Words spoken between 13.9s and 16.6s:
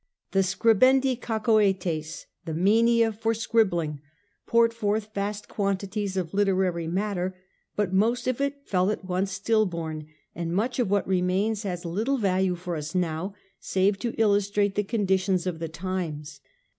to illustrate the conditions of the times.